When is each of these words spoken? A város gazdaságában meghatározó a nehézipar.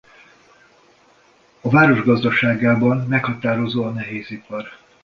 A 1.61 1.69
város 1.69 2.01
gazdaságában 2.03 3.05
meghatározó 3.09 3.83
a 3.83 3.89
nehézipar. 3.91 4.67